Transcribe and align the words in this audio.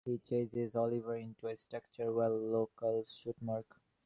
He 0.03 0.17
chases 0.17 0.75
Oliver 0.75 1.15
into 1.15 1.45
a 1.45 1.55
structure, 1.55 2.11
where 2.11 2.29
locals 2.31 3.11
shoot 3.11 3.39
Mark. 3.39 3.67